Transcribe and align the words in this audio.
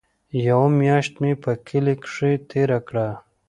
يوه 0.47 0.67
مياشت 0.79 1.13
مې 1.21 1.31
په 1.43 1.51
کلي 1.67 1.95
کښې 2.03 2.31
تېره 2.49 2.79
کړه. 2.87 3.07